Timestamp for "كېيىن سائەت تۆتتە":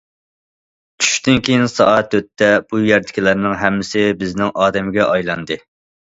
1.49-2.47